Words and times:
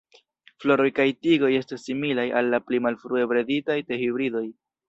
Floroj 0.63 0.87
kaj 0.99 1.05
tigoj 1.25 1.51
estas 1.59 1.85
similaj 1.89 2.27
al 2.41 2.51
la 2.55 2.63
pli 2.71 2.83
malfrue 2.87 3.29
breditaj 3.35 3.81
te-hibridoj. 3.91 4.47